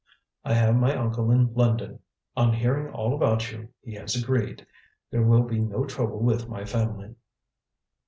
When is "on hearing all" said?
2.35-3.13